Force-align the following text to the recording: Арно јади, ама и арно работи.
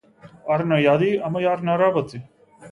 Арно 0.55 0.79
јади, 0.85 1.11
ама 1.29 1.45
и 1.45 1.47
арно 1.53 1.79
работи. 1.85 2.25